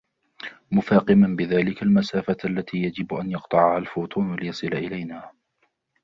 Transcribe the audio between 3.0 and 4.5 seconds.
أن يقطعها الفوتون